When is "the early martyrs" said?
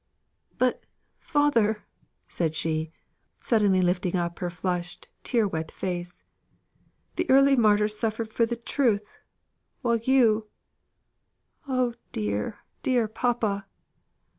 7.17-7.99